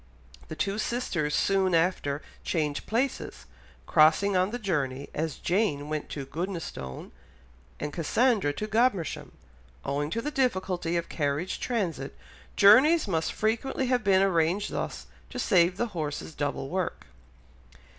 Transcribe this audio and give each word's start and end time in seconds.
The 0.47 0.55
two 0.55 0.79
sisters 0.79 1.35
soon 1.35 1.75
after 1.75 2.23
changed 2.43 2.87
places, 2.87 3.45
crossing 3.85 4.35
on 4.35 4.49
the 4.49 4.57
journey, 4.57 5.09
as 5.13 5.35
Jane 5.35 5.89
went 5.89 6.09
to 6.09 6.25
Goodnestone 6.25 7.11
and 7.79 7.93
Cassandra 7.93 8.51
to 8.53 8.65
Godmersham; 8.67 9.31
owing 9.85 10.09
to 10.09 10.19
the 10.19 10.31
difficulty 10.31 10.97
of 10.97 11.07
carriage 11.07 11.59
transit, 11.59 12.17
journeys 12.55 13.07
must 13.07 13.31
frequently 13.31 13.85
have 13.93 14.03
been 14.03 14.23
arranged 14.23 14.71
thus 14.71 15.05
to 15.29 15.37
save 15.37 15.77
the 15.77 15.89
horses 15.93 16.33
double 16.33 16.67
work. 16.69 17.05